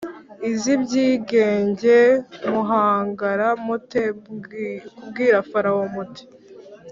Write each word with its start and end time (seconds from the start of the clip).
iz 0.49 0.61
ibyigenge 0.75 1.97
Muhangara 2.51 3.47
mute 3.65 4.03
kubwira 4.95 5.37
Farawo 5.49 5.83
muti 5.95 6.23